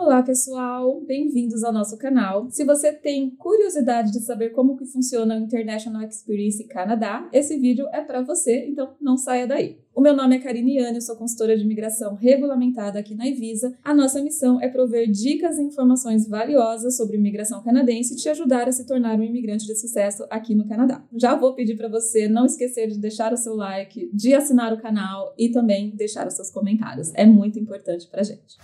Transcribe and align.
Olá, 0.00 0.22
pessoal! 0.22 0.98
Bem-vindos 1.06 1.62
ao 1.62 1.74
nosso 1.74 1.98
canal. 1.98 2.50
Se 2.50 2.64
você 2.64 2.90
tem 2.90 3.28
curiosidade 3.36 4.10
de 4.10 4.20
saber 4.20 4.48
como 4.48 4.74
que 4.74 4.86
funciona 4.86 5.36
o 5.36 5.40
International 5.40 6.00
Experience 6.08 6.64
Canadá, 6.64 7.28
esse 7.30 7.58
vídeo 7.58 7.86
é 7.92 8.00
para 8.00 8.22
você, 8.22 8.64
então 8.64 8.94
não 8.98 9.18
saia 9.18 9.46
daí. 9.46 9.76
O 9.94 10.00
meu 10.00 10.16
nome 10.16 10.36
é 10.36 10.38
Karine 10.38 10.78
Yane, 10.78 10.94
eu 10.94 11.02
sou 11.02 11.16
consultora 11.16 11.54
de 11.54 11.64
imigração 11.64 12.14
regulamentada 12.14 12.98
aqui 12.98 13.14
na 13.14 13.28
Evisa. 13.28 13.76
A 13.84 13.92
nossa 13.92 14.22
missão 14.22 14.58
é 14.62 14.68
prover 14.68 15.10
dicas 15.10 15.58
e 15.58 15.62
informações 15.62 16.26
valiosas 16.26 16.96
sobre 16.96 17.18
imigração 17.18 17.62
canadense 17.62 18.14
e 18.14 18.16
te 18.16 18.30
ajudar 18.30 18.68
a 18.68 18.72
se 18.72 18.86
tornar 18.86 19.20
um 19.20 19.22
imigrante 19.22 19.66
de 19.66 19.74
sucesso 19.74 20.24
aqui 20.30 20.54
no 20.54 20.66
Canadá. 20.66 21.04
Já 21.14 21.36
vou 21.36 21.54
pedir 21.54 21.76
para 21.76 21.88
você 21.88 22.26
não 22.26 22.46
esquecer 22.46 22.88
de 22.88 22.98
deixar 22.98 23.34
o 23.34 23.36
seu 23.36 23.54
like, 23.54 24.08
de 24.14 24.32
assinar 24.32 24.72
o 24.72 24.80
canal 24.80 25.34
e 25.36 25.50
também 25.50 25.90
deixar 25.90 26.26
os 26.26 26.32
seus 26.32 26.50
comentários. 26.50 27.12
É 27.14 27.26
muito 27.26 27.58
importante 27.58 28.08
para 28.08 28.22
gente. 28.22 28.56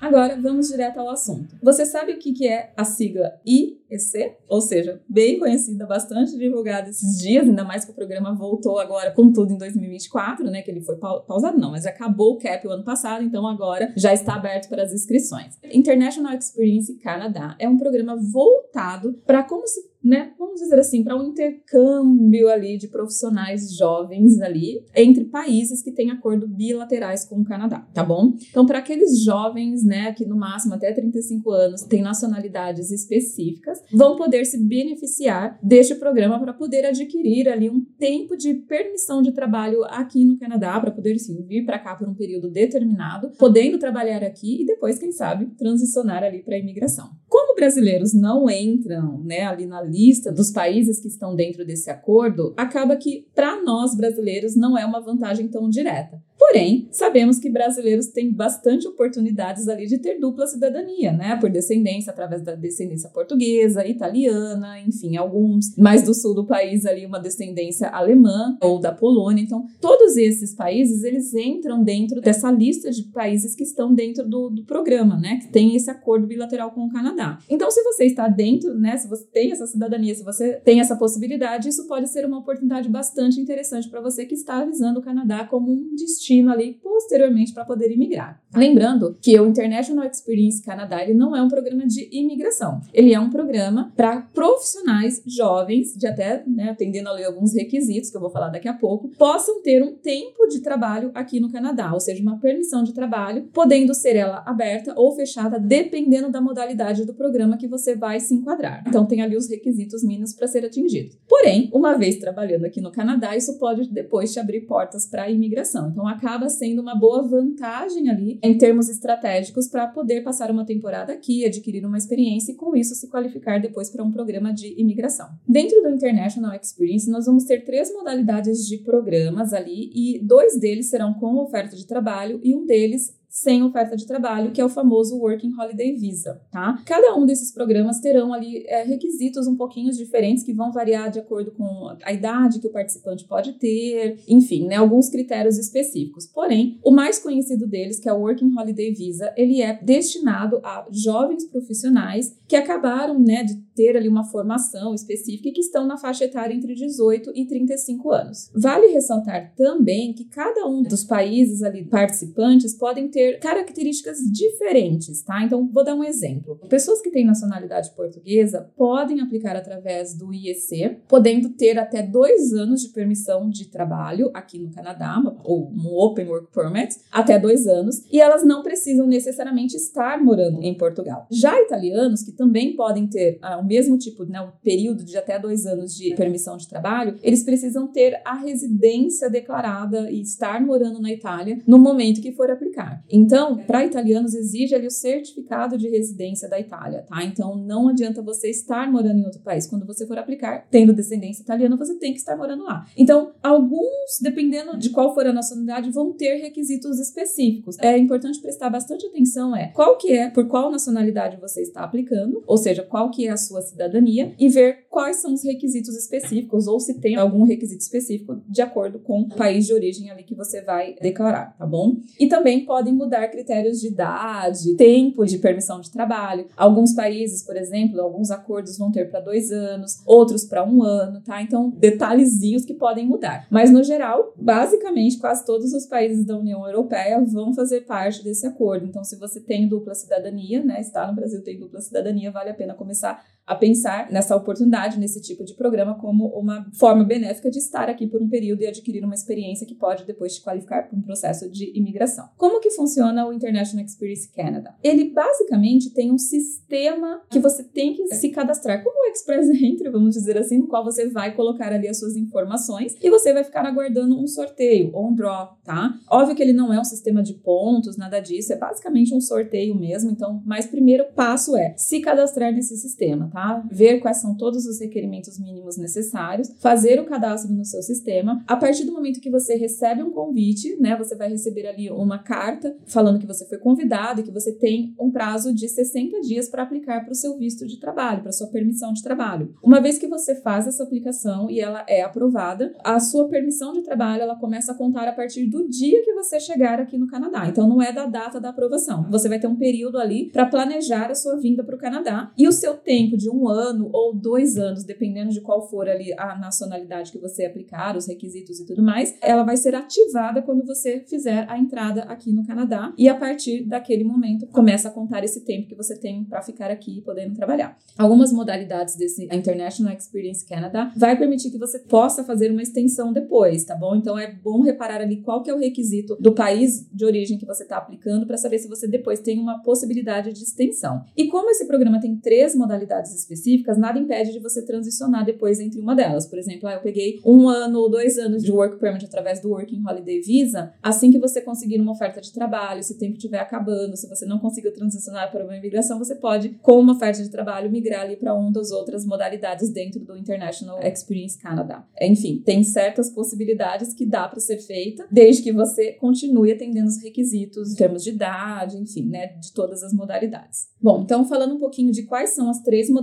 Agora 0.00 0.40
vamos 0.40 0.68
direto 0.68 0.98
ao 0.98 1.10
assunto. 1.10 1.56
Você 1.60 1.84
sabe 1.84 2.12
o 2.12 2.18
que 2.18 2.46
é 2.46 2.72
a 2.76 2.84
sigla 2.84 3.32
IEC? 3.44 4.36
Ou 4.46 4.60
seja, 4.60 5.00
bem 5.08 5.38
conhecida, 5.38 5.86
bastante 5.86 6.38
divulgada 6.38 6.88
esses 6.88 7.18
dias, 7.18 7.48
ainda 7.48 7.64
mais 7.64 7.84
que 7.84 7.90
o 7.90 7.94
programa 7.94 8.32
voltou 8.32 8.78
agora 8.78 9.10
com 9.10 9.32
tudo 9.32 9.52
em 9.52 9.58
2024, 9.58 10.44
né? 10.50 10.62
Que 10.62 10.70
ele 10.70 10.82
foi 10.82 10.96
pausado, 10.96 11.58
não, 11.58 11.72
mas 11.72 11.84
acabou 11.84 12.34
o 12.34 12.38
CAP 12.38 12.66
o 12.66 12.70
ano 12.70 12.84
passado, 12.84 13.24
então 13.24 13.46
agora 13.46 13.92
já 13.96 14.12
está 14.12 14.34
aberto 14.34 14.68
para 14.68 14.84
as 14.84 14.92
inscrições. 14.92 15.58
International 15.64 16.32
Experience 16.32 16.94
Canadá 16.98 17.56
é 17.58 17.68
um 17.68 17.76
programa 17.76 18.16
voltado 18.16 19.14
para 19.26 19.42
como 19.42 19.66
se 19.66 19.80
né, 20.02 20.32
vamos 20.38 20.60
dizer 20.60 20.78
assim, 20.78 21.02
para 21.02 21.16
um 21.16 21.28
intercâmbio 21.28 22.48
ali 22.48 22.78
de 22.78 22.88
profissionais 22.88 23.76
jovens 23.76 24.40
ali 24.40 24.84
entre 24.94 25.24
países 25.24 25.82
que 25.82 25.92
têm 25.92 26.10
acordo 26.10 26.48
bilaterais 26.48 27.24
com 27.24 27.40
o 27.40 27.44
Canadá, 27.44 27.86
tá 27.92 28.04
bom? 28.04 28.34
Então, 28.50 28.66
para 28.66 28.78
aqueles 28.78 29.22
jovens, 29.22 29.84
né, 29.84 30.12
que 30.12 30.24
no 30.24 30.36
máximo 30.36 30.74
até 30.74 30.92
35 30.92 31.50
anos 31.50 31.82
têm 31.82 32.02
nacionalidades 32.02 32.90
específicas, 32.90 33.78
vão 33.92 34.16
poder 34.16 34.44
se 34.44 34.58
beneficiar 34.58 35.58
deste 35.62 35.94
programa 35.94 36.38
para 36.38 36.52
poder 36.52 36.84
adquirir 36.86 37.48
ali 37.48 37.68
um 37.68 37.84
tempo 37.98 38.36
de 38.36 38.54
permissão 38.54 39.22
de 39.22 39.32
trabalho 39.32 39.84
aqui 39.84 40.24
no 40.24 40.38
Canadá, 40.38 40.78
para 40.80 40.90
poder 40.90 41.18
sim 41.18 41.44
vir 41.46 41.64
para 41.64 41.78
cá 41.78 41.94
por 41.94 42.08
um 42.08 42.14
período 42.14 42.50
determinado, 42.50 43.30
podendo 43.38 43.78
trabalhar 43.78 44.22
aqui 44.22 44.62
e 44.62 44.66
depois, 44.66 44.98
quem 44.98 45.12
sabe, 45.12 45.46
transicionar 45.56 46.22
ali 46.22 46.42
para 46.42 46.54
a 46.54 46.58
imigração. 46.58 47.08
Como 47.28 47.47
brasileiros 47.58 48.14
não 48.14 48.48
entram, 48.48 49.18
né, 49.24 49.42
ali 49.42 49.66
na 49.66 49.82
lista 49.82 50.30
dos 50.30 50.52
países 50.52 51.00
que 51.00 51.08
estão 51.08 51.34
dentro 51.34 51.66
desse 51.66 51.90
acordo, 51.90 52.54
acaba 52.56 52.96
que 52.96 53.26
para 53.34 53.60
nós 53.62 53.96
brasileiros 53.96 54.54
não 54.54 54.78
é 54.78 54.86
uma 54.86 55.00
vantagem 55.00 55.48
tão 55.48 55.68
direta. 55.68 56.22
Porém, 56.38 56.88
sabemos 56.92 57.38
que 57.38 57.50
brasileiros 57.50 58.06
têm 58.06 58.32
bastante 58.32 58.86
oportunidades 58.86 59.68
ali 59.68 59.86
de 59.86 59.98
ter 59.98 60.20
dupla 60.20 60.46
cidadania, 60.46 61.12
né? 61.12 61.36
Por 61.36 61.50
descendência, 61.50 62.12
através 62.12 62.42
da 62.42 62.54
descendência 62.54 63.10
portuguesa, 63.10 63.84
italiana, 63.84 64.80
enfim, 64.80 65.16
alguns 65.16 65.76
mais 65.76 66.02
do 66.02 66.14
sul 66.14 66.34
do 66.34 66.46
país 66.46 66.86
ali, 66.86 67.04
uma 67.04 67.18
descendência 67.18 67.88
alemã 67.88 68.56
ou 68.62 68.78
da 68.78 68.92
Polônia. 68.92 69.42
Então, 69.42 69.66
todos 69.80 70.16
esses 70.16 70.54
países, 70.54 71.02
eles 71.02 71.34
entram 71.34 71.82
dentro 71.82 72.20
dessa 72.20 72.52
lista 72.52 72.88
de 72.88 73.02
países 73.10 73.56
que 73.56 73.64
estão 73.64 73.92
dentro 73.92 74.28
do, 74.28 74.48
do 74.48 74.64
programa, 74.64 75.18
né? 75.18 75.40
Que 75.42 75.48
tem 75.48 75.74
esse 75.74 75.90
acordo 75.90 76.26
bilateral 76.26 76.70
com 76.70 76.86
o 76.86 76.92
Canadá. 76.92 77.38
Então, 77.50 77.68
se 77.68 77.82
você 77.82 78.04
está 78.04 78.28
dentro, 78.28 78.78
né? 78.78 78.96
Se 78.96 79.08
você 79.08 79.24
tem 79.26 79.50
essa 79.50 79.66
cidadania, 79.66 80.14
se 80.14 80.22
você 80.22 80.52
tem 80.64 80.78
essa 80.78 80.94
possibilidade, 80.94 81.68
isso 81.68 81.88
pode 81.88 82.08
ser 82.08 82.24
uma 82.24 82.38
oportunidade 82.38 82.88
bastante 82.88 83.40
interessante 83.40 83.90
para 83.90 84.00
você 84.00 84.24
que 84.24 84.34
está 84.34 84.58
avisando 84.58 85.00
o 85.00 85.02
Canadá 85.02 85.44
como 85.44 85.72
um 85.72 85.94
destino 85.96 86.27
destino 86.28 86.52
ali 86.52 86.78
posteriormente 86.82 87.54
para 87.54 87.64
poder 87.64 87.90
imigrar. 87.90 88.40
Lembrando 88.54 89.16
que 89.20 89.38
o 89.38 89.46
International 89.46 90.06
Experience 90.06 90.62
Canadá 90.62 91.02
ele 91.02 91.14
não 91.14 91.34
é 91.34 91.42
um 91.42 91.48
programa 91.48 91.86
de 91.86 92.08
imigração, 92.12 92.80
ele 92.92 93.14
é 93.14 93.20
um 93.20 93.30
programa 93.30 93.92
para 93.96 94.22
profissionais 94.34 95.22
jovens, 95.26 95.94
de 95.96 96.06
até 96.06 96.42
né, 96.46 96.70
atendendo 96.70 97.08
ali 97.08 97.24
alguns 97.24 97.54
requisitos 97.54 98.10
que 98.10 98.16
eu 98.16 98.20
vou 98.20 98.30
falar 98.30 98.48
daqui 98.48 98.68
a 98.68 98.74
pouco, 98.74 99.08
possam 99.16 99.62
ter 99.62 99.82
um 99.82 99.94
tempo 99.94 100.46
de 100.48 100.60
trabalho 100.60 101.10
aqui 101.14 101.40
no 101.40 101.50
Canadá, 101.50 101.92
ou 101.92 102.00
seja, 102.00 102.22
uma 102.22 102.38
permissão 102.38 102.82
de 102.82 102.92
trabalho, 102.92 103.48
podendo 103.52 103.94
ser 103.94 104.16
ela 104.16 104.42
aberta 104.46 104.92
ou 104.96 105.12
fechada, 105.12 105.58
dependendo 105.58 106.30
da 106.30 106.40
modalidade 106.40 107.04
do 107.04 107.14
programa 107.14 107.56
que 107.56 107.68
você 107.68 107.94
vai 107.94 108.18
se 108.20 108.34
enquadrar. 108.34 108.82
Então 108.86 109.06
tem 109.06 109.22
ali 109.22 109.36
os 109.36 109.48
requisitos 109.48 110.02
mínimos 110.02 110.32
para 110.32 110.48
ser 110.48 110.64
atingido. 110.64 111.16
Porém, 111.28 111.70
uma 111.72 111.96
vez 111.96 112.16
trabalhando 112.16 112.64
aqui 112.64 112.80
no 112.80 112.90
Canadá, 112.90 113.36
isso 113.36 113.58
pode 113.58 113.88
depois 113.88 114.32
te 114.32 114.40
abrir 114.40 114.62
portas 114.62 115.06
para 115.06 115.24
a 115.24 115.30
imigração. 115.30 115.90
Então 115.90 116.08
acaba 116.18 116.48
sendo 116.48 116.82
uma 116.82 116.96
boa 116.96 117.22
vantagem 117.22 118.10
ali 118.10 118.40
em 118.42 118.58
termos 118.58 118.88
estratégicos 118.88 119.68
para 119.68 119.86
poder 119.86 120.22
passar 120.22 120.50
uma 120.50 120.66
temporada 120.66 121.12
aqui, 121.12 121.44
adquirir 121.44 121.86
uma 121.86 121.96
experiência 121.96 122.52
e 122.52 122.56
com 122.56 122.74
isso 122.76 122.94
se 122.94 123.08
qualificar 123.08 123.60
depois 123.60 123.88
para 123.88 124.02
um 124.02 124.10
programa 124.10 124.52
de 124.52 124.74
imigração. 124.80 125.28
Dentro 125.46 125.80
do 125.80 125.90
International 125.90 126.58
Experience, 126.60 127.08
nós 127.08 127.26
vamos 127.26 127.44
ter 127.44 127.64
três 127.64 127.92
modalidades 127.92 128.66
de 128.66 128.78
programas 128.78 129.52
ali 129.52 129.90
e 129.94 130.18
dois 130.18 130.58
deles 130.58 130.90
serão 130.90 131.14
com 131.14 131.36
oferta 131.36 131.76
de 131.76 131.86
trabalho 131.86 132.40
e 132.42 132.54
um 132.54 132.66
deles 132.66 133.16
sem 133.42 133.62
oferta 133.62 133.96
de 133.96 134.06
trabalho, 134.06 134.50
que 134.50 134.60
é 134.60 134.64
o 134.64 134.68
famoso 134.68 135.16
Working 135.18 135.54
Holiday 135.58 135.94
Visa, 135.94 136.40
tá? 136.50 136.82
Cada 136.84 137.14
um 137.14 137.24
desses 137.24 137.52
programas 137.52 138.00
terão 138.00 138.32
ali 138.32 138.64
é, 138.66 138.82
requisitos 138.82 139.46
um 139.46 139.56
pouquinho 139.56 139.92
diferentes 139.92 140.42
que 140.42 140.52
vão 140.52 140.72
variar 140.72 141.10
de 141.10 141.20
acordo 141.20 141.52
com 141.52 141.96
a 142.02 142.12
idade 142.12 142.58
que 142.58 142.66
o 142.66 142.72
participante 142.72 143.24
pode 143.24 143.52
ter, 143.52 144.18
enfim, 144.26 144.66
né, 144.66 144.76
alguns 144.76 145.08
critérios 145.08 145.56
específicos. 145.56 146.26
Porém, 146.26 146.78
o 146.84 146.90
mais 146.90 147.18
conhecido 147.18 147.66
deles, 147.66 148.00
que 148.00 148.08
é 148.08 148.12
o 148.12 148.20
Working 148.20 148.52
Holiday 148.58 148.92
Visa, 148.92 149.32
ele 149.36 149.62
é 149.62 149.78
destinado 149.82 150.60
a 150.64 150.86
jovens 150.90 151.44
profissionais 151.44 152.36
que 152.48 152.56
acabaram, 152.56 153.18
né, 153.20 153.44
de 153.44 153.68
ter 153.78 153.96
ali 153.96 154.08
uma 154.08 154.24
formação 154.24 154.92
específica 154.92 155.48
e 155.48 155.52
que 155.52 155.60
estão 155.60 155.86
na 155.86 155.96
faixa 155.96 156.24
etária 156.24 156.52
entre 156.52 156.74
18 156.74 157.30
e 157.32 157.46
35 157.46 158.10
anos. 158.10 158.50
Vale 158.52 158.88
ressaltar 158.88 159.54
também 159.54 160.12
que 160.12 160.24
cada 160.24 160.66
um 160.66 160.82
dos 160.82 161.04
países 161.04 161.62
ali 161.62 161.84
participantes 161.84 162.74
podem 162.74 163.08
ter 163.08 163.27
ter 163.28 163.38
características 163.38 164.18
diferentes, 164.30 165.22
tá? 165.22 165.42
Então, 165.44 165.68
vou 165.70 165.84
dar 165.84 165.94
um 165.94 166.04
exemplo. 166.04 166.58
Pessoas 166.68 167.00
que 167.00 167.10
têm 167.10 167.24
nacionalidade 167.24 167.90
portuguesa 167.94 168.70
podem 168.76 169.20
aplicar 169.20 169.56
através 169.56 170.14
do 170.14 170.32
IEC, 170.32 170.98
podendo 171.08 171.50
ter 171.50 171.78
até 171.78 172.02
dois 172.02 172.52
anos 172.52 172.82
de 172.82 172.88
permissão 172.88 173.48
de 173.48 173.66
trabalho 173.66 174.30
aqui 174.32 174.58
no 174.58 174.70
Canadá, 174.70 175.16
ou 175.44 175.70
um 175.70 175.86
Open 175.96 176.26
Work 176.28 176.52
Permit, 176.52 176.96
até 177.10 177.38
dois 177.38 177.66
anos, 177.66 178.02
e 178.10 178.20
elas 178.20 178.44
não 178.44 178.62
precisam 178.62 179.06
necessariamente 179.06 179.76
estar 179.76 180.22
morando 180.22 180.62
em 180.62 180.76
Portugal. 180.76 181.26
Já 181.30 181.60
italianos, 181.60 182.22
que 182.22 182.32
também 182.32 182.74
podem 182.74 183.06
ter 183.06 183.38
ah, 183.42 183.58
o 183.58 183.66
mesmo 183.66 183.98
tipo, 183.98 184.24
né, 184.24 184.40
um 184.40 184.50
período 184.62 185.04
de 185.04 185.16
até 185.16 185.38
dois 185.38 185.66
anos 185.66 185.94
de 185.94 186.14
permissão 186.14 186.56
de 186.56 186.68
trabalho, 186.68 187.16
eles 187.22 187.42
precisam 187.42 187.88
ter 187.88 188.20
a 188.24 188.34
residência 188.34 189.28
declarada 189.28 190.10
e 190.10 190.20
estar 190.20 190.60
morando 190.64 191.00
na 191.00 191.12
Itália 191.12 191.58
no 191.66 191.78
momento 191.78 192.20
que 192.20 192.32
for 192.32 192.50
aplicar. 192.50 193.02
Então, 193.10 193.58
para 193.58 193.84
italianos 193.84 194.34
exige 194.34 194.74
ali 194.74 194.86
o 194.86 194.90
certificado 194.90 195.76
de 195.76 195.88
residência 195.88 196.48
da 196.48 196.58
Itália, 196.60 197.04
tá? 197.08 197.22
Então, 197.24 197.56
não 197.56 197.88
adianta 197.88 198.22
você 198.22 198.50
estar 198.50 198.90
morando 198.90 199.18
em 199.18 199.24
outro 199.24 199.40
país. 199.40 199.66
Quando 199.66 199.86
você 199.86 200.06
for 200.06 200.18
aplicar, 200.18 200.66
tendo 200.70 200.92
descendência 200.92 201.42
italiana, 201.42 201.76
você 201.76 201.94
tem 201.98 202.12
que 202.12 202.18
estar 202.18 202.36
morando 202.36 202.64
lá. 202.64 202.86
Então, 202.96 203.32
alguns, 203.42 204.18
dependendo 204.20 204.76
de 204.76 204.90
qual 204.90 205.14
for 205.14 205.26
a 205.26 205.32
nacionalidade, 205.32 205.90
vão 205.90 206.12
ter 206.12 206.36
requisitos 206.36 206.98
específicos. 206.98 207.78
É 207.78 207.96
importante 207.96 208.40
prestar 208.40 208.70
bastante 208.70 209.06
atenção 209.06 209.54
é 209.56 209.68
qual 209.68 209.96
que 209.96 210.12
é, 210.12 210.30
por 210.30 210.46
qual 210.46 210.70
nacionalidade 210.70 211.38
você 211.40 211.62
está 211.62 211.82
aplicando, 211.82 212.42
ou 212.46 212.56
seja, 212.56 212.82
qual 212.82 213.10
que 213.10 213.26
é 213.26 213.30
a 213.30 213.36
sua 213.36 213.62
cidadania 213.62 214.34
e 214.38 214.48
ver 214.48 214.86
quais 214.90 215.16
são 215.16 215.32
os 215.32 215.44
requisitos 215.44 215.96
específicos 215.96 216.66
ou 216.66 216.80
se 216.80 217.00
tem 217.00 217.16
algum 217.16 217.44
requisito 217.44 217.80
específico 217.80 218.42
de 218.48 218.62
acordo 218.62 218.98
com 218.98 219.20
o 219.20 219.28
país 219.28 219.66
de 219.66 219.72
origem 219.72 220.10
ali 220.10 220.24
que 220.24 220.34
você 220.34 220.60
vai 220.62 220.94
declarar, 221.00 221.56
tá 221.56 221.66
bom? 221.66 221.96
E 222.18 222.26
também 222.26 222.64
podem 222.64 222.96
mudar 222.98 223.28
critérios 223.28 223.80
de 223.80 223.88
idade, 223.88 224.74
tempo 224.74 225.24
de 225.24 225.38
permissão 225.38 225.80
de 225.80 225.90
trabalho. 225.90 226.46
Alguns 226.56 226.92
países, 226.92 227.42
por 227.42 227.56
exemplo, 227.56 228.00
alguns 228.00 228.30
acordos 228.30 228.76
vão 228.76 228.90
ter 228.90 229.10
para 229.10 229.20
dois 229.20 229.50
anos, 229.50 230.02
outros 230.04 230.44
para 230.44 230.64
um 230.64 230.82
ano, 230.82 231.20
tá? 231.22 231.40
Então, 231.40 231.70
detalhezinhos 231.70 232.64
que 232.64 232.74
podem 232.74 233.06
mudar. 233.06 233.46
Mas, 233.50 233.70
no 233.70 233.82
geral, 233.82 234.34
basicamente, 234.36 235.18
quase 235.18 235.46
todos 235.46 235.72
os 235.72 235.86
países 235.86 236.26
da 236.26 236.36
União 236.36 236.66
Europeia 236.66 237.24
vão 237.24 237.54
fazer 237.54 237.82
parte 237.82 238.22
desse 238.24 238.46
acordo. 238.46 238.84
Então, 238.84 239.04
se 239.04 239.16
você 239.16 239.40
tem 239.40 239.68
dupla 239.68 239.94
cidadania, 239.94 240.62
né, 240.62 240.80
está 240.80 241.06
no 241.06 241.14
Brasil, 241.14 241.42
tem 241.42 241.58
dupla 241.58 241.80
cidadania, 241.80 242.30
vale 242.30 242.50
a 242.50 242.54
pena 242.54 242.74
começar 242.74 243.24
a 243.48 243.54
pensar 243.54 244.10
nessa 244.10 244.36
oportunidade, 244.36 244.98
nesse 244.98 245.22
tipo 245.22 245.42
de 245.42 245.54
programa, 245.54 245.94
como 245.98 246.26
uma 246.38 246.66
forma 246.74 247.02
benéfica 247.02 247.50
de 247.50 247.58
estar 247.58 247.88
aqui 247.88 248.06
por 248.06 248.20
um 248.20 248.28
período 248.28 248.60
e 248.60 248.66
adquirir 248.66 249.02
uma 249.02 249.14
experiência 249.14 249.66
que 249.66 249.74
pode 249.74 250.04
depois 250.04 250.34
te 250.34 250.42
qualificar 250.42 250.86
para 250.86 250.98
um 250.98 251.00
processo 251.00 251.50
de 251.50 251.72
imigração. 251.74 252.28
Como 252.36 252.60
que 252.60 252.70
funciona 252.70 253.26
o 253.26 253.32
International 253.32 253.82
Experience 253.82 254.30
Canada? 254.30 254.74
Ele 254.84 255.10
basicamente 255.10 255.94
tem 255.94 256.12
um 256.12 256.18
sistema 256.18 257.22
que 257.30 257.38
você 257.38 257.64
tem 257.64 257.94
que 257.94 258.06
se 258.14 258.28
cadastrar, 258.28 258.84
como 258.84 258.94
o 258.94 259.10
Express 259.10 259.48
Entry, 259.62 259.88
vamos 259.88 260.14
dizer 260.14 260.36
assim, 260.36 260.58
no 260.58 260.66
qual 260.66 260.84
você 260.84 261.08
vai 261.08 261.34
colocar 261.34 261.72
ali 261.72 261.88
as 261.88 261.98
suas 261.98 262.16
informações 262.16 262.94
e 263.00 263.08
você 263.08 263.32
vai 263.32 263.44
ficar 263.44 263.64
aguardando 263.64 264.20
um 264.20 264.26
sorteio 264.26 264.90
ou 264.92 265.08
um 265.08 265.14
draw, 265.14 265.56
tá? 265.64 265.94
Óbvio 266.10 266.36
que 266.36 266.42
ele 266.42 266.52
não 266.52 266.70
é 266.70 266.78
um 266.78 266.84
sistema 266.84 267.22
de 267.22 267.32
pontos, 267.32 267.96
nada 267.96 268.20
disso, 268.20 268.52
é 268.52 268.56
basicamente 268.56 269.14
um 269.14 269.20
sorteio 269.22 269.74
mesmo. 269.74 270.10
Então, 270.10 270.42
mas 270.44 270.66
primeiro 270.66 271.06
passo 271.14 271.56
é 271.56 271.74
se 271.78 272.00
cadastrar 272.00 272.52
nesse 272.52 272.76
sistema, 272.76 273.30
tá? 273.32 273.37
Ver 273.70 274.00
quais 274.00 274.18
são 274.18 274.36
todos 274.36 274.66
os 274.66 274.80
requerimentos 274.80 275.38
mínimos 275.38 275.76
necessários, 275.76 276.52
fazer 276.58 277.00
o 277.00 277.04
cadastro 277.04 277.52
no 277.52 277.64
seu 277.64 277.82
sistema. 277.82 278.42
A 278.46 278.56
partir 278.56 278.84
do 278.84 278.92
momento 278.92 279.20
que 279.20 279.30
você 279.30 279.54
recebe 279.54 280.02
um 280.02 280.10
convite, 280.10 280.76
né, 280.80 280.96
você 280.96 281.14
vai 281.14 281.28
receber 281.28 281.66
ali 281.66 281.90
uma 281.90 282.18
carta 282.18 282.76
falando 282.86 283.18
que 283.18 283.26
você 283.26 283.46
foi 283.46 283.58
convidado 283.58 284.20
e 284.20 284.24
que 284.24 284.30
você 284.30 284.52
tem 284.52 284.94
um 284.98 285.10
prazo 285.10 285.54
de 285.54 285.68
60 285.68 286.20
dias 286.20 286.48
para 286.48 286.62
aplicar 286.62 287.04
para 287.04 287.12
o 287.12 287.14
seu 287.14 287.36
visto 287.36 287.66
de 287.66 287.78
trabalho, 287.78 288.22
para 288.22 288.32
sua 288.32 288.48
permissão 288.48 288.92
de 288.92 289.02
trabalho. 289.02 289.54
Uma 289.62 289.80
vez 289.80 289.98
que 289.98 290.06
você 290.06 290.34
faz 290.34 290.66
essa 290.66 290.82
aplicação 290.82 291.50
e 291.50 291.60
ela 291.60 291.84
é 291.88 292.02
aprovada, 292.02 292.74
a 292.84 292.98
sua 293.00 293.28
permissão 293.28 293.72
de 293.72 293.82
trabalho 293.82 294.22
ela 294.22 294.36
começa 294.36 294.72
a 294.72 294.74
contar 294.74 295.08
a 295.08 295.12
partir 295.12 295.46
do 295.46 295.68
dia 295.68 296.02
que 296.04 296.14
você 296.14 296.40
chegar 296.40 296.80
aqui 296.80 296.96
no 296.96 297.06
Canadá. 297.06 297.46
Então 297.48 297.68
não 297.68 297.82
é 297.82 297.92
da 297.92 298.06
data 298.06 298.40
da 298.40 298.50
aprovação. 298.50 299.06
Você 299.10 299.28
vai 299.28 299.38
ter 299.38 299.46
um 299.46 299.56
período 299.56 299.98
ali 299.98 300.30
para 300.30 300.46
planejar 300.46 301.10
a 301.10 301.14
sua 301.14 301.36
vinda 301.36 301.62
para 301.62 301.76
o 301.76 301.78
Canadá 301.78 302.32
e 302.36 302.46
o 302.46 302.52
seu 302.52 302.74
tempo 302.74 303.16
um 303.28 303.48
ano 303.48 303.88
ou 303.92 304.14
dois 304.14 304.56
anos, 304.56 304.84
dependendo 304.84 305.30
de 305.30 305.40
qual 305.40 305.68
for 305.68 305.88
ali 305.88 306.12
a 306.18 306.36
nacionalidade 306.36 307.12
que 307.12 307.18
você 307.18 307.44
aplicar, 307.44 307.96
os 307.96 308.06
requisitos 308.06 308.60
e 308.60 308.66
tudo 308.66 308.82
mais, 308.82 309.16
ela 309.20 309.42
vai 309.42 309.56
ser 309.56 309.74
ativada 309.74 310.42
quando 310.42 310.64
você 310.64 311.00
fizer 311.08 311.46
a 311.48 311.58
entrada 311.58 312.02
aqui 312.02 312.32
no 312.32 312.46
Canadá 312.46 312.92
e 312.96 313.08
a 313.08 313.14
partir 313.14 313.64
daquele 313.64 314.04
momento 314.04 314.46
começa 314.48 314.88
a 314.88 314.90
contar 314.90 315.24
esse 315.24 315.44
tempo 315.44 315.68
que 315.68 315.74
você 315.74 315.98
tem 315.98 316.24
para 316.24 316.42
ficar 316.42 316.70
aqui 316.70 317.00
podendo 317.02 317.34
trabalhar. 317.34 317.76
Algumas 317.96 318.32
modalidades 318.32 318.96
desse 318.96 319.24
International 319.24 319.92
Experience 319.92 320.46
Canada 320.46 320.90
vai 320.96 321.16
permitir 321.18 321.50
que 321.50 321.58
você 321.58 321.78
possa 321.78 322.24
fazer 322.24 322.50
uma 322.50 322.62
extensão 322.62 323.12
depois, 323.12 323.64
tá 323.64 323.74
bom? 323.74 323.94
Então 323.96 324.18
é 324.18 324.32
bom 324.32 324.62
reparar 324.62 325.00
ali 325.00 325.22
qual 325.22 325.42
que 325.42 325.50
é 325.50 325.54
o 325.54 325.58
requisito 325.58 326.16
do 326.20 326.34
país 326.34 326.88
de 326.92 327.04
origem 327.04 327.38
que 327.38 327.46
você 327.46 327.62
está 327.62 327.78
aplicando 327.78 328.26
para 328.26 328.36
saber 328.36 328.58
se 328.58 328.68
você 328.68 328.86
depois 328.86 329.20
tem 329.20 329.38
uma 329.38 329.62
possibilidade 329.62 330.32
de 330.32 330.42
extensão. 330.42 331.02
E 331.16 331.28
como 331.28 331.50
esse 331.50 331.66
programa 331.66 332.00
tem 332.00 332.16
três 332.16 332.54
modalidades 332.54 333.07
específicas, 333.14 333.78
nada 333.78 333.98
impede 333.98 334.32
de 334.32 334.38
você 334.38 334.64
transicionar 334.64 335.24
depois 335.24 335.60
entre 335.60 335.80
uma 335.80 335.94
delas. 335.94 336.26
Por 336.26 336.38
exemplo, 336.38 336.68
ah, 336.68 336.74
eu 336.74 336.80
peguei 336.80 337.20
um 337.24 337.48
ano 337.48 337.78
ou 337.80 337.90
dois 337.90 338.18
anos 338.18 338.42
de 338.42 338.52
work 338.52 338.78
permit 338.78 339.04
através 339.04 339.40
do 339.40 339.50
Working 339.50 339.82
Holiday 339.86 340.20
Visa. 340.20 340.72
Assim 340.82 341.10
que 341.10 341.18
você 341.18 341.40
conseguir 341.40 341.80
uma 341.80 341.92
oferta 341.92 342.20
de 342.20 342.32
trabalho, 342.32 342.82
se 342.82 342.92
o 342.92 342.98
tempo 342.98 343.14
estiver 343.14 343.40
acabando, 343.40 343.96
se 343.96 344.08
você 344.08 344.26
não 344.26 344.38
conseguiu 344.38 344.72
transicionar 344.72 345.30
para 345.30 345.44
uma 345.44 345.56
imigração, 345.56 345.98
você 345.98 346.14
pode, 346.14 346.50
com 346.62 346.80
uma 346.80 346.94
oferta 346.94 347.22
de 347.22 347.30
trabalho, 347.30 347.70
migrar 347.70 348.02
ali 348.02 348.16
para 348.16 348.34
uma 348.34 348.52
das 348.52 348.70
outras 348.70 349.04
modalidades 349.04 349.70
dentro 349.70 350.00
do 350.00 350.16
International 350.16 350.80
Experience 350.82 351.38
Canada. 351.38 351.84
Enfim, 352.00 352.42
tem 352.44 352.62
certas 352.62 353.10
possibilidades 353.10 353.94
que 353.94 354.06
dá 354.06 354.28
para 354.28 354.40
ser 354.40 354.58
feita, 354.58 355.06
desde 355.10 355.42
que 355.42 355.52
você 355.52 355.92
continue 355.92 356.52
atendendo 356.52 356.88
os 356.88 357.02
requisitos 357.02 357.72
em 357.72 357.76
termos 357.76 358.04
de 358.04 358.10
idade, 358.10 358.76
enfim, 358.76 359.06
né, 359.06 359.28
de 359.38 359.52
todas 359.52 359.82
as 359.82 359.92
modalidades. 359.92 360.68
Bom, 360.80 361.02
então 361.02 361.26
falando 361.26 361.54
um 361.54 361.58
pouquinho 361.58 361.90
de 361.92 362.04
quais 362.04 362.30
são 362.30 362.48
as 362.48 362.62
três 362.62 362.88
modalidades 362.88 362.97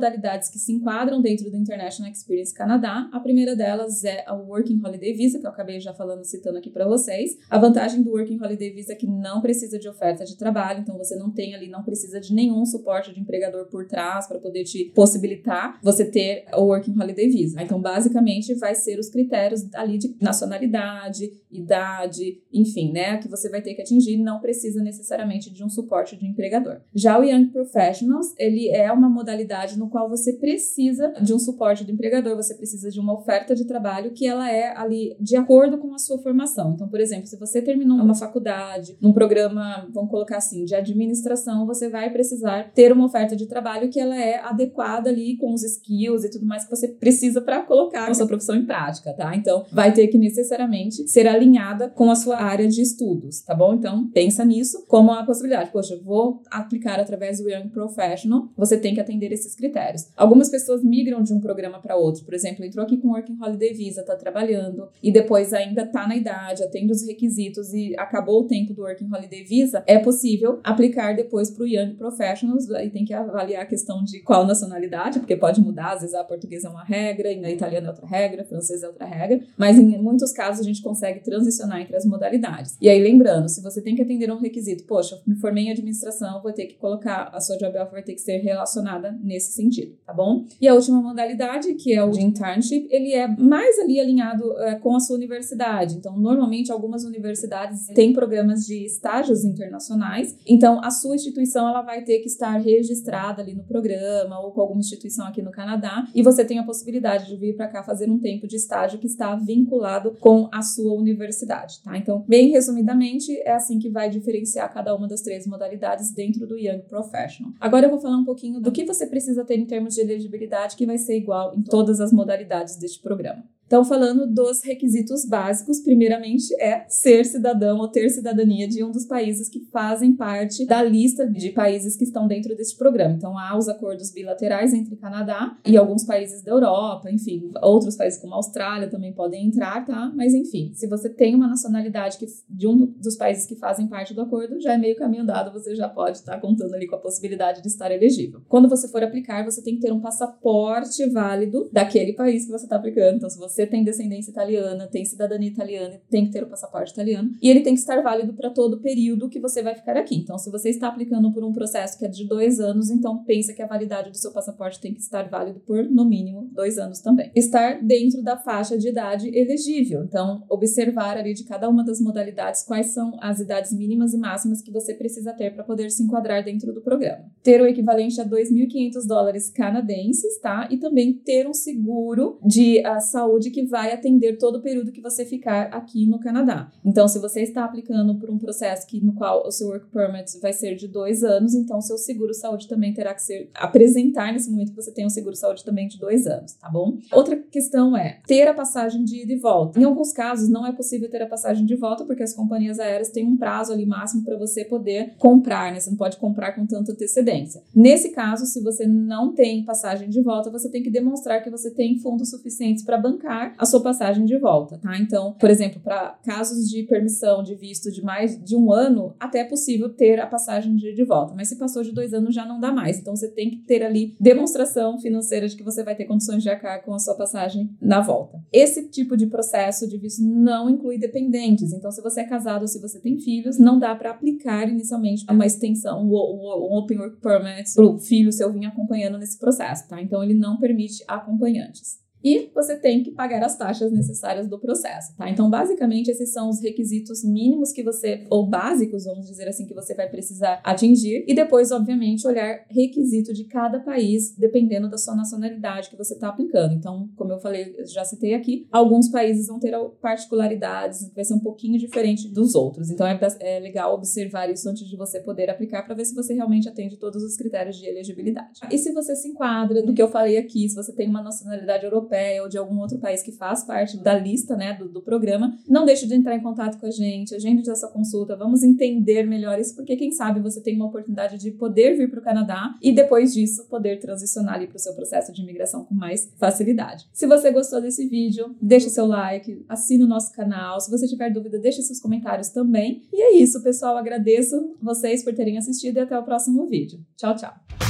que 0.51 0.59
se 0.59 0.73
enquadram 0.73 1.21
dentro 1.21 1.49
do 1.49 1.57
International 1.57 2.11
Experience 2.11 2.53
Canadá, 2.53 3.09
a 3.11 3.19
primeira 3.19 3.55
delas 3.55 4.03
é 4.03 4.23
a 4.27 4.33
Working 4.33 4.81
Holiday 4.83 5.13
Visa, 5.13 5.39
que 5.39 5.45
eu 5.45 5.49
acabei 5.49 5.79
já 5.79 5.93
falando, 5.93 6.23
citando 6.23 6.57
aqui 6.57 6.69
para 6.69 6.87
vocês. 6.87 7.37
A 7.49 7.57
vantagem 7.57 8.01
do 8.01 8.11
Working 8.11 8.39
Holiday 8.41 8.71
Visa 8.71 8.93
é 8.93 8.95
que 8.95 9.07
não 9.07 9.41
precisa 9.41 9.79
de 9.79 9.87
oferta 9.87 10.25
de 10.25 10.37
trabalho, 10.37 10.81
então 10.81 10.97
você 10.97 11.15
não 11.15 11.31
tem 11.31 11.55
ali, 11.55 11.69
não 11.69 11.83
precisa 11.83 12.19
de 12.19 12.33
nenhum 12.33 12.65
suporte 12.65 13.13
de 13.13 13.19
empregador 13.19 13.65
por 13.67 13.87
trás 13.87 14.27
para 14.27 14.39
poder 14.39 14.63
te 14.63 14.85
possibilitar 14.95 15.79
você 15.81 16.05
ter 16.05 16.45
o 16.53 16.63
Working 16.63 16.99
Holiday 16.99 17.29
Visa. 17.29 17.61
Então, 17.61 17.81
basicamente, 17.81 18.53
vai 18.55 18.75
ser 18.75 18.99
os 18.99 19.09
critérios 19.09 19.65
ali 19.73 19.97
de 19.97 20.15
nacionalidade, 20.21 21.31
idade, 21.51 22.41
enfim, 22.51 22.91
né, 22.91 23.17
que 23.17 23.27
você 23.27 23.49
vai 23.49 23.61
ter 23.61 23.73
que 23.73 23.81
atingir, 23.81 24.17
não 24.17 24.39
precisa 24.39 24.81
necessariamente 24.83 25.51
de 25.51 25.63
um 25.63 25.69
suporte 25.69 26.15
de 26.15 26.25
empregador. 26.25 26.81
Já 26.93 27.19
o 27.19 27.23
Young 27.23 27.47
Professionals, 27.47 28.33
ele 28.37 28.69
é 28.69 28.91
uma 28.91 29.09
modalidade 29.09 29.77
no 29.77 29.84
qual 29.89 30.09
você 30.09 30.33
precisa 30.33 31.13
de 31.21 31.33
um 31.33 31.39
suporte 31.39 31.83
do 31.83 31.91
empregador, 31.91 32.35
você 32.35 32.55
precisa 32.55 32.89
de 32.89 32.99
uma 32.99 33.13
oferta 33.13 33.55
de 33.55 33.65
trabalho 33.65 34.11
que 34.11 34.25
ela 34.27 34.49
é 34.51 34.75
ali 34.75 35.15
de 35.19 35.35
acordo 35.35 35.77
com 35.77 35.93
a 35.93 35.97
sua 35.97 36.17
formação. 36.19 36.73
Então, 36.73 36.87
por 36.87 36.99
exemplo, 36.99 37.27
se 37.27 37.37
você 37.37 37.61
terminou 37.61 37.97
uma 37.97 38.15
faculdade, 38.15 38.97
num 39.01 39.13
programa, 39.13 39.87
vamos 39.93 40.09
colocar 40.09 40.37
assim, 40.37 40.65
de 40.65 40.75
administração, 40.75 41.65
você 41.65 41.89
vai 41.89 42.09
precisar 42.11 42.71
ter 42.73 42.91
uma 42.91 43.05
oferta 43.05 43.35
de 43.35 43.47
trabalho 43.47 43.89
que 43.89 43.99
ela 43.99 44.19
é 44.19 44.39
adequada 44.39 45.09
ali 45.09 45.37
com 45.37 45.53
os 45.53 45.63
skills 45.63 46.23
e 46.23 46.29
tudo 46.29 46.45
mais 46.45 46.63
que 46.63 46.69
você 46.69 46.87
precisa 46.87 47.41
para 47.41 47.61
colocar 47.61 48.09
a 48.09 48.13
sua 48.13 48.27
profissão 48.27 48.55
em 48.55 48.65
prática, 48.65 49.13
tá? 49.13 49.35
Então, 49.35 49.65
vai 49.71 49.93
ter 49.93 50.07
que 50.07 50.17
necessariamente 50.17 51.07
ser 51.07 51.27
alinhada 51.27 51.89
com 51.89 52.09
a 52.09 52.15
sua 52.15 52.41
área 52.41 52.67
de 52.67 52.81
estudos, 52.81 53.41
tá 53.41 53.53
bom? 53.53 53.73
Então, 53.73 54.09
pensa 54.11 54.43
nisso 54.43 54.85
como 54.87 55.11
uma 55.11 55.25
possibilidade. 55.25 55.71
Poxa, 55.71 55.99
vou 56.03 56.41
aplicar 56.51 56.99
através 56.99 57.39
do 57.39 57.49
Young 57.49 57.69
Professional, 57.69 58.49
você 58.57 58.77
tem 58.77 58.93
que 58.93 59.01
atender 59.01 59.31
esses 59.31 59.55
critérios. 59.55 59.74
Algumas 60.15 60.49
pessoas 60.49 60.83
migram 60.83 61.21
de 61.21 61.33
um 61.33 61.39
programa 61.39 61.79
para 61.79 61.95
outro, 61.95 62.23
por 62.23 62.33
exemplo, 62.33 62.63
entrou 62.63 62.85
aqui 62.85 62.97
com 62.97 63.09
Working 63.09 63.37
Holiday 63.41 63.73
Visa, 63.73 64.03
tá 64.03 64.15
trabalhando 64.15 64.87
e 65.03 65.11
depois 65.11 65.53
ainda 65.53 65.85
tá 65.85 66.07
na 66.07 66.15
idade, 66.15 66.63
atende 66.63 66.91
os 66.91 67.05
requisitos 67.05 67.73
e 67.73 67.93
acabou 67.97 68.41
o 68.41 68.47
tempo 68.47 68.73
do 68.73 68.83
Working 68.83 69.09
Holiday 69.13 69.43
Visa, 69.43 69.83
é 69.85 69.99
possível 69.99 70.59
aplicar 70.63 71.15
depois 71.15 71.49
para 71.49 71.63
o 71.63 71.67
Young 71.67 71.95
Professionals, 71.95 72.69
aí 72.71 72.89
tem 72.89 73.03
que 73.03 73.13
avaliar 73.13 73.63
a 73.63 73.65
questão 73.65 74.03
de 74.03 74.21
qual 74.21 74.45
nacionalidade, 74.45 75.19
porque 75.19 75.35
pode 75.35 75.59
mudar, 75.61 75.93
às 75.93 76.01
vezes 76.01 76.15
a 76.15 76.23
portuguesa 76.23 76.67
é 76.67 76.71
uma 76.71 76.83
regra, 76.83 77.35
na 77.35 77.51
italiana 77.51 77.87
é 77.87 77.89
outra 77.89 78.05
regra, 78.05 78.43
a 78.43 78.45
francesa 78.45 78.85
é 78.85 78.89
outra 78.89 79.05
regra, 79.05 79.41
mas 79.57 79.77
em 79.77 79.97
muitos 80.01 80.31
casos 80.31 80.61
a 80.61 80.63
gente 80.63 80.81
consegue 80.81 81.19
transicionar 81.19 81.81
entre 81.81 81.95
as 81.95 82.05
modalidades. 82.05 82.77
E 82.79 82.89
aí 82.89 83.01
lembrando, 83.01 83.49
se 83.49 83.61
você 83.61 83.81
tem 83.81 83.95
que 83.95 84.01
atender 84.01 84.31
um 84.31 84.39
requisito, 84.39 84.85
poxa, 84.85 85.19
me 85.25 85.35
formei 85.35 85.65
em 85.65 85.71
administração, 85.71 86.41
vou 86.41 86.53
ter 86.53 86.65
que 86.65 86.75
colocar 86.75 87.29
a 87.33 87.39
sua 87.39 87.57
job 87.57 87.77
offer 87.77 87.91
vai 87.91 88.03
ter 88.03 88.13
que 88.13 88.21
ser 88.21 88.37
relacionada 88.39 89.17
nesse 89.23 89.53
sentido, 89.53 89.64
tá 90.05 90.13
bom? 90.13 90.45
E 90.61 90.67
a 90.67 90.73
última 90.73 91.01
modalidade, 91.01 91.73
que 91.75 91.93
é 91.93 92.03
o 92.03 92.11
de 92.11 92.21
internship, 92.21 92.87
ele 92.89 93.13
é 93.13 93.27
mais 93.27 93.79
ali 93.79 93.99
alinhado 93.99 94.57
é, 94.59 94.75
com 94.75 94.95
a 94.95 94.99
sua 94.99 95.15
universidade. 95.15 95.95
Então, 95.95 96.17
normalmente 96.17 96.71
algumas 96.71 97.03
universidades 97.03 97.87
têm 97.87 98.13
programas 98.13 98.65
de 98.65 98.85
estágios 98.85 99.43
internacionais. 99.43 100.35
Então, 100.47 100.79
a 100.83 100.91
sua 100.91 101.15
instituição 101.15 101.67
ela 101.67 101.81
vai 101.81 102.03
ter 102.03 102.19
que 102.19 102.27
estar 102.27 102.57
registrada 102.57 103.41
ali 103.41 103.53
no 103.53 103.63
programa 103.63 104.39
ou 104.39 104.51
com 104.51 104.61
alguma 104.61 104.79
instituição 104.79 105.25
aqui 105.25 105.41
no 105.41 105.51
Canadá 105.51 106.07
e 106.13 106.21
você 106.21 106.45
tem 106.45 106.59
a 106.59 106.63
possibilidade 106.63 107.27
de 107.27 107.35
vir 107.35 107.55
para 107.55 107.67
cá 107.67 107.83
fazer 107.83 108.09
um 108.09 108.19
tempo 108.19 108.47
de 108.47 108.55
estágio 108.55 108.99
que 108.99 109.07
está 109.07 109.35
vinculado 109.35 110.15
com 110.19 110.49
a 110.51 110.61
sua 110.61 110.93
universidade, 110.93 111.81
tá? 111.83 111.97
Então, 111.97 112.23
bem 112.27 112.49
resumidamente, 112.49 113.35
é 113.41 113.53
assim 113.53 113.79
que 113.79 113.89
vai 113.89 114.09
diferenciar 114.09 114.71
cada 114.73 114.95
uma 114.95 115.07
das 115.07 115.21
três 115.21 115.47
modalidades 115.47 116.11
dentro 116.11 116.45
do 116.45 116.57
Young 116.57 116.81
Professional. 116.87 117.53
Agora 117.59 117.85
eu 117.85 117.89
vou 117.89 117.99
falar 117.99 118.17
um 118.17 118.25
pouquinho 118.25 118.59
do 118.59 118.71
que 118.71 118.85
você 118.85 119.05
precisa 119.07 119.43
ter 119.43 119.54
em 119.55 119.65
termos 119.65 119.95
de 119.95 120.01
elegibilidade 120.01 120.75
que 120.75 120.85
vai 120.85 120.97
ser 120.97 121.17
igual 121.17 121.53
em 121.55 121.63
todas 121.63 121.99
as 121.99 122.11
modalidades 122.11 122.77
deste 122.77 123.01
programa. 123.01 123.43
Então, 123.67 123.83
falando 123.83 124.27
dos 124.27 124.61
requisitos 124.63 125.25
básicos, 125.25 125.79
primeiramente 125.79 126.53
é 126.61 126.85
ser 126.87 127.25
cidadão 127.25 127.79
ou 127.79 127.87
ter 127.87 128.09
cidadania 128.09 128.67
de 128.67 128.83
um 128.83 128.91
dos 128.91 129.05
países 129.05 129.49
que 129.49 129.59
fazem 129.71 130.13
parte 130.13 130.65
da 130.65 130.83
lista 130.83 131.27
de 131.27 131.49
países 131.49 131.95
que 131.95 132.03
estão 132.03 132.27
dentro 132.27 132.55
deste 132.55 132.77
programa. 132.77 133.15
Então, 133.15 133.37
há 133.37 133.57
os 133.57 133.67
acordos 133.67 134.11
bilaterais 134.11 134.71
entre 134.73 134.95
Canadá 134.95 135.57
e 135.65 135.75
alguns 135.77 136.03
países 136.03 136.43
da 136.43 136.51
Europa, 136.51 137.09
enfim, 137.11 137.49
outros 137.61 137.95
países 137.95 138.19
como 138.19 138.33
a 138.33 138.37
Austrália 138.37 138.87
também 138.87 139.13
podem 139.13 139.47
entrar, 139.47 139.83
tá? 139.83 140.11
Mas, 140.15 140.33
enfim, 140.33 140.71
se 140.75 140.87
você 140.87 141.09
tem 141.09 141.33
uma 141.33 141.47
nacionalidade 141.47 142.17
que, 142.19 142.27
de 142.47 142.67
um 142.67 142.85
dos 142.85 143.15
países 143.15 143.47
que 143.47 143.55
fazem 143.55 143.87
parte 143.87 144.13
do 144.13 144.21
acordo, 144.21 144.61
já 144.61 144.73
é 144.73 144.77
meio 144.77 144.95
caminho 144.95 145.25
dado, 145.25 145.51
você 145.51 145.75
já 145.75 145.89
pode 145.89 146.17
estar 146.17 146.39
contando 146.39 146.75
ali 146.75 146.85
com 146.85 146.95
a 146.95 146.99
possibilidade 146.99 147.63
de 147.63 147.67
estar 147.67 147.91
elegível. 147.91 148.41
Quando 148.47 148.69
você 148.69 148.87
for 148.87 149.03
aplicar, 149.03 149.43
você 149.43 149.61
tem 149.63 149.75
que 149.75 149.81
ter 149.81 149.91
um 149.91 149.99
passaporte 149.99 151.03
válido 151.09 151.67
daquele 151.71 152.13
país 152.13 152.45
que 152.45 152.51
você 152.51 152.65
está 152.65 152.75
aplicando. 152.75 153.15
Então, 153.15 153.29
se 153.29 153.39
você 153.39 153.54
você 153.55 153.65
tem 153.65 153.83
descendência 153.83 154.31
italiana, 154.31 154.87
tem 154.87 155.05
cidadania 155.05 155.49
italiana, 155.49 155.99
tem 156.09 156.25
que 156.25 156.31
ter 156.31 156.43
o 156.43 156.47
passaporte 156.47 156.91
italiano. 156.91 157.31
E 157.41 157.49
ele 157.49 157.61
tem 157.61 157.73
que 157.73 157.79
estar 157.79 158.01
válido 158.01 158.33
para 158.33 158.49
todo 158.49 158.75
o 158.75 158.79
período 158.81 159.29
que 159.29 159.39
você 159.39 159.63
vai 159.63 159.75
ficar 159.75 159.95
aqui. 159.97 160.15
Então, 160.15 160.37
se 160.37 160.51
você 160.51 160.69
está 160.69 160.87
aplicando 160.87 161.31
por 161.31 161.43
um 161.43 161.53
processo 161.53 161.97
que 161.97 162.05
é 162.05 162.07
de 162.07 162.27
dois 162.27 162.59
anos, 162.59 162.89
então 162.89 163.23
pensa 163.23 163.53
que 163.53 163.61
a 163.61 163.67
validade 163.67 164.11
do 164.11 164.17
seu 164.17 164.31
passaporte 164.31 164.79
tem 164.79 164.93
que 164.93 164.99
estar 164.99 165.29
válido 165.29 165.59
por, 165.61 165.83
no 165.85 166.05
mínimo, 166.05 166.49
dois 166.53 166.77
anos 166.77 166.99
também. 166.99 167.31
Estar 167.35 167.81
dentro 167.81 168.21
da 168.21 168.37
faixa 168.37 168.77
de 168.77 168.89
idade 168.89 169.29
elegível. 169.35 170.03
Então, 170.03 170.43
observar 170.49 171.17
ali 171.17 171.33
de 171.33 171.45
cada 171.45 171.69
uma 171.69 171.83
das 171.83 172.01
modalidades 172.01 172.63
quais 172.63 172.87
são 172.87 173.17
as 173.21 173.39
idades 173.39 173.73
mínimas 173.73 174.13
e 174.13 174.17
máximas 174.17 174.61
que 174.61 174.71
você 174.71 174.93
precisa 174.93 175.31
ter 175.33 175.53
para 175.53 175.63
poder 175.63 175.89
se 175.89 176.03
enquadrar 176.03 176.43
dentro 176.43 176.73
do 176.73 176.81
programa. 176.81 177.25
Ter 177.41 177.61
o 177.61 177.67
equivalente 177.67 178.19
a 178.19 178.25
2.500 178.25 179.07
dólares 179.07 179.49
canadenses, 179.49 180.39
tá? 180.39 180.67
E 180.69 180.77
também 180.77 181.13
ter 181.13 181.47
um 181.47 181.53
seguro 181.53 182.39
de 182.43 182.79
uh, 182.85 182.99
saúde 183.45 183.51
que 183.51 183.65
vai 183.65 183.91
atender 183.91 184.37
todo 184.37 184.57
o 184.57 184.61
período 184.61 184.91
que 184.91 185.01
você 185.01 185.25
ficar 185.25 185.67
aqui 185.67 186.07
no 186.07 186.19
Canadá. 186.19 186.71
Então, 186.83 187.07
se 187.07 187.19
você 187.19 187.41
está 187.41 187.65
aplicando 187.65 188.17
por 188.17 188.29
um 188.29 188.37
processo 188.37 188.87
que, 188.87 189.03
no 189.03 189.13
qual 189.13 189.45
o 189.45 189.51
seu 189.51 189.67
work 189.67 189.87
permit 189.91 190.39
vai 190.39 190.53
ser 190.53 190.75
de 190.75 190.87
dois 190.87 191.23
anos, 191.23 191.53
então 191.53 191.81
seu 191.81 191.97
seguro 191.97 192.33
saúde 192.33 192.67
também 192.67 192.93
terá 192.93 193.13
que 193.13 193.21
ser 193.21 193.49
apresentar 193.53 194.33
nesse 194.33 194.49
momento 194.49 194.69
que 194.69 194.75
você 194.75 194.91
tem 194.91 195.05
um 195.05 195.09
seguro 195.09 195.35
saúde 195.35 195.63
também 195.63 195.87
de 195.87 195.99
dois 195.99 196.25
anos, 196.25 196.53
tá 196.53 196.69
bom? 196.69 196.97
Outra 197.11 197.35
questão 197.35 197.95
é 197.95 198.21
ter 198.25 198.47
a 198.47 198.53
passagem 198.53 199.03
de 199.03 199.23
ida 199.23 199.33
e 199.33 199.37
volta. 199.37 199.79
Em 199.79 199.83
alguns 199.83 200.11
casos, 200.11 200.49
não 200.49 200.65
é 200.65 200.71
possível 200.71 201.09
ter 201.09 201.21
a 201.21 201.27
passagem 201.27 201.65
de 201.65 201.75
volta 201.75 202.05
porque 202.05 202.23
as 202.23 202.33
companhias 202.33 202.79
aéreas 202.79 203.09
têm 203.09 203.25
um 203.25 203.37
prazo 203.37 203.73
ali 203.73 203.85
máximo 203.85 204.23
para 204.23 204.37
você 204.37 204.65
poder 204.65 205.15
comprar, 205.17 205.71
né? 205.71 205.79
Você 205.79 205.89
não 205.89 205.97
pode 205.97 206.17
comprar 206.17 206.53
com 206.53 206.65
tanta 206.65 206.91
antecedência. 206.91 207.61
Nesse 207.75 208.09
caso, 208.09 208.45
se 208.45 208.61
você 208.61 208.87
não 208.87 209.33
tem 209.33 209.63
passagem 209.63 210.09
de 210.09 210.21
volta, 210.21 210.49
você 210.49 210.69
tem 210.69 210.81
que 210.81 210.89
demonstrar 210.89 211.43
que 211.43 211.49
você 211.49 211.69
tem 211.69 211.99
fundos 211.99 212.29
suficientes 212.29 212.83
para 212.83 212.97
bancar 212.97 213.34
a 213.57 213.65
sua 213.65 213.81
passagem 213.81 214.25
de 214.25 214.37
volta, 214.37 214.77
tá? 214.77 214.97
Então, 214.97 215.33
por 215.33 215.49
exemplo, 215.49 215.79
para 215.81 216.17
casos 216.23 216.69
de 216.69 216.83
permissão 216.83 217.43
de 217.43 217.55
visto 217.55 217.91
de 217.91 218.01
mais 218.01 218.41
de 218.43 218.55
um 218.55 218.71
ano, 218.71 219.15
até 219.19 219.39
é 219.39 219.43
possível 219.43 219.89
ter 219.89 220.19
a 220.19 220.27
passagem 220.27 220.75
de, 220.75 220.93
de 220.93 221.03
volta, 221.03 221.33
mas 221.35 221.47
se 221.47 221.57
passou 221.57 221.83
de 221.83 221.91
dois 221.91 222.13
anos 222.13 222.33
já 222.33 222.45
não 222.45 222.59
dá 222.59 222.71
mais. 222.71 222.99
Então, 222.99 223.15
você 223.15 223.29
tem 223.29 223.49
que 223.49 223.57
ter 223.57 223.83
ali 223.83 224.15
demonstração 224.19 224.99
financeira 224.99 225.47
de 225.47 225.55
que 225.55 225.63
você 225.63 225.83
vai 225.83 225.95
ter 225.95 226.05
condições 226.05 226.43
de 226.43 226.49
arcar 226.49 226.83
com 226.83 226.93
a 226.93 226.99
sua 226.99 227.15
passagem 227.15 227.69
na 227.81 228.01
volta. 228.01 228.39
Esse 228.51 228.89
tipo 228.89 229.17
de 229.17 229.27
processo 229.27 229.87
de 229.87 229.97
visto 229.97 230.23
não 230.23 230.69
inclui 230.69 230.97
dependentes. 230.97 231.73
Então, 231.73 231.91
se 231.91 232.01
você 232.01 232.21
é 232.21 232.25
casado 232.25 232.63
ou 232.63 232.67
se 232.67 232.79
você 232.79 232.99
tem 232.99 233.19
filhos, 233.19 233.57
não 233.59 233.79
dá 233.79 233.95
para 233.95 234.11
aplicar 234.11 234.69
inicialmente 234.69 235.25
uma 235.29 235.45
extensão, 235.45 236.03
um, 236.03 236.13
um 236.13 236.77
Open 236.77 236.99
Work 236.99 237.17
Permit 237.21 237.73
para 237.73 237.85
o 237.85 237.97
filho 237.97 238.31
seu 238.31 238.51
vir 238.51 238.65
acompanhando 238.65 239.17
nesse 239.17 239.37
processo, 239.37 239.87
tá? 239.87 240.01
Então, 240.01 240.23
ele 240.23 240.33
não 240.33 240.57
permite 240.57 241.03
acompanhantes 241.07 242.04
e 242.25 242.49
você 242.55 242.75
tem 242.75 243.03
que 243.03 243.11
pagar 243.11 243.43
as 243.43 243.55
taxas 243.55 243.91
necessárias 243.91 244.47
do 244.47 244.59
processo, 244.59 245.15
tá? 245.15 245.29
Então, 245.29 245.47
basicamente, 245.47 246.09
esses 246.09 246.33
são 246.33 246.49
os 246.49 246.59
requisitos 246.59 247.23
mínimos 247.23 247.71
que 247.71 247.83
você, 247.83 248.25
ou 248.31 248.47
básicos, 248.49 249.05
vamos 249.05 249.27
dizer 249.27 249.47
assim, 249.47 249.67
que 249.67 249.75
você 249.75 249.93
vai 249.93 250.09
precisar 250.09 250.59
atingir, 250.63 251.23
e 251.27 251.35
depois, 251.35 251.71
obviamente, 251.71 252.25
olhar 252.25 252.65
requisito 252.67 253.31
de 253.31 253.43
cada 253.43 253.79
país, 253.79 254.35
dependendo 254.35 254.89
da 254.89 254.97
sua 254.97 255.15
nacionalidade 255.15 255.91
que 255.91 255.95
você 255.95 256.15
está 256.15 256.29
aplicando. 256.29 256.73
Então, 256.73 257.07
como 257.15 257.31
eu 257.31 257.39
falei, 257.39 257.75
já 257.85 258.03
citei 258.03 258.33
aqui, 258.33 258.67
alguns 258.71 259.07
países 259.09 259.45
vão 259.45 259.59
ter 259.59 259.75
particularidades, 260.01 261.11
vai 261.13 261.23
ser 261.23 261.35
um 261.35 261.39
pouquinho 261.39 261.77
diferente 261.77 262.27
dos 262.27 262.55
outros. 262.55 262.89
Então, 262.89 263.05
é, 263.05 263.19
é 263.39 263.59
legal 263.59 263.93
observar 263.93 264.49
isso 264.49 264.67
antes 264.67 264.87
de 264.87 264.97
você 264.97 265.19
poder 265.19 265.47
aplicar 265.51 265.83
para 265.83 265.93
ver 265.93 266.05
se 266.05 266.15
você 266.15 266.33
realmente 266.33 266.67
atende 266.67 266.97
todos 266.97 267.21
os 267.21 267.37
critérios 267.37 267.77
de 267.77 267.85
elegibilidade. 267.85 268.61
E 268.71 268.79
se 268.79 268.91
você 268.91 269.15
se 269.15 269.27
enquadra 269.27 269.83
do 269.83 269.93
que 269.93 270.01
eu 270.01 270.07
falei 270.07 270.39
aqui, 270.39 270.67
se 270.67 270.75
você 270.75 270.91
tem 270.91 271.07
uma 271.07 271.21
nacionalidade 271.21 271.85
europeia, 271.85 272.14
europeia 272.15 272.41
ou 272.41 272.49
de 272.49 272.57
algum 272.57 272.79
outro 272.79 272.97
país 272.97 273.21
que 273.21 273.31
faz 273.31 273.63
parte 273.63 273.97
da 273.97 274.17
lista, 274.17 274.55
né, 274.55 274.73
do, 274.73 274.87
do 274.87 275.01
programa, 275.01 275.57
não 275.67 275.85
deixe 275.85 276.07
de 276.07 276.15
entrar 276.15 276.35
em 276.35 276.41
contato 276.41 276.79
com 276.79 276.85
a 276.85 276.91
gente, 276.91 277.35
agende 277.35 277.69
essa 277.69 277.87
consulta, 277.87 278.35
vamos 278.35 278.63
entender 278.63 279.23
melhor 279.25 279.59
isso, 279.59 279.75
porque 279.75 279.95
quem 279.95 280.11
sabe 280.11 280.39
você 280.39 280.61
tem 280.61 280.75
uma 280.75 280.85
oportunidade 280.85 281.37
de 281.37 281.51
poder 281.51 281.95
vir 281.95 282.09
para 282.09 282.19
o 282.19 282.23
Canadá 282.23 282.75
e 282.81 282.93
depois 282.93 283.33
disso 283.33 283.65
poder 283.69 283.99
transicionar 283.99 284.55
ali 284.55 284.67
para 284.67 284.77
o 284.77 284.79
seu 284.79 284.93
processo 284.93 285.33
de 285.33 285.41
imigração 285.41 285.83
com 285.83 285.93
mais 285.93 286.31
facilidade. 286.37 287.05
Se 287.13 287.27
você 287.27 287.51
gostou 287.51 287.81
desse 287.81 288.07
vídeo, 288.07 288.55
deixe 288.61 288.89
seu 288.89 289.05
like, 289.05 289.65
assine 289.67 290.03
o 290.03 290.07
nosso 290.07 290.31
canal. 290.33 290.79
Se 290.79 290.89
você 290.89 291.07
tiver 291.07 291.31
dúvida, 291.31 291.59
deixe 291.59 291.81
seus 291.81 291.99
comentários 291.99 292.49
também. 292.49 293.03
E 293.11 293.21
é 293.21 293.37
isso, 293.37 293.61
pessoal. 293.61 293.97
Agradeço 293.97 294.75
vocês 294.81 295.23
por 295.23 295.33
terem 295.33 295.57
assistido 295.57 295.97
e 295.97 295.99
até 295.99 296.17
o 296.17 296.23
próximo 296.23 296.65
vídeo. 296.67 296.99
Tchau, 297.17 297.35
tchau. 297.35 297.84